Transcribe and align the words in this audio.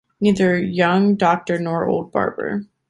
Neither 0.19 0.57
young 0.57 1.13
doctor 1.15 1.59
nor 1.59 1.87
old 1.87 2.11
barber. 2.11 2.65